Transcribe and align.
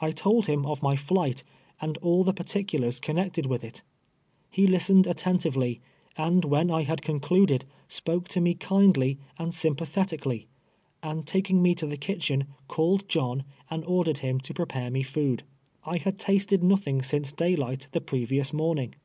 I 0.00 0.10
told 0.10 0.46
him 0.46 0.66
of 0.66 0.82
my 0.82 0.96
flight, 0.96 1.44
and 1.80 1.96
all 1.98 2.24
the 2.24 2.32
par 2.34 2.44
ticulars 2.44 3.00
connected 3.00 3.46
with 3.46 3.62
it. 3.62 3.82
lie 4.58 4.64
listened 4.64 5.06
attentively, 5.06 5.80
and 6.16 6.44
when 6.44 6.72
I 6.72 6.82
had 6.82 7.02
concluded, 7.02 7.66
spoke 7.86 8.26
to 8.30 8.40
me 8.40 8.54
kindly 8.54 9.20
and 9.38 9.54
sympathetically, 9.54 10.48
and 11.04 11.24
taking 11.24 11.62
me 11.62 11.76
to 11.76 11.86
the 11.86 11.96
kitchen, 11.96 12.48
called 12.66 13.08
John, 13.08 13.44
and 13.70 13.84
ordered 13.84 14.18
him 14.18 14.40
to 14.40 14.52
prepare 14.54 14.90
me 14.90 15.04
food. 15.04 15.44
I 15.84 15.98
had 15.98 16.18
tasted 16.18 16.64
nothing 16.64 17.00
since 17.02 17.30
daylight 17.30 17.86
the 17.92 18.00
previous 18.00 18.52
morning. 18.52 18.96